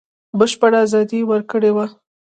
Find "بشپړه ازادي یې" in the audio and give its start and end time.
0.37-1.27